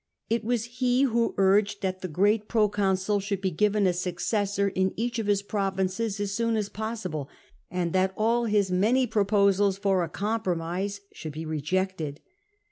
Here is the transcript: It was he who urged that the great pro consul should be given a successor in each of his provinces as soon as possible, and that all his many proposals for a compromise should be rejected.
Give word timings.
It 0.31 0.43
was 0.43 0.63
he 0.79 1.03
who 1.03 1.35
urged 1.37 1.83
that 1.83 2.01
the 2.01 2.07
great 2.07 2.47
pro 2.47 2.67
consul 2.69 3.19
should 3.19 3.39
be 3.39 3.51
given 3.51 3.85
a 3.85 3.93
successor 3.93 4.67
in 4.69 4.93
each 4.95 5.19
of 5.19 5.27
his 5.27 5.43
provinces 5.43 6.19
as 6.19 6.33
soon 6.33 6.55
as 6.57 6.69
possible, 6.69 7.29
and 7.69 7.93
that 7.93 8.11
all 8.17 8.45
his 8.45 8.71
many 8.71 9.05
proposals 9.05 9.77
for 9.77 10.01
a 10.03 10.09
compromise 10.09 11.01
should 11.13 11.33
be 11.33 11.45
rejected. 11.45 12.19